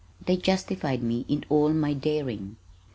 [0.25, 2.55] They justified me in all my daring.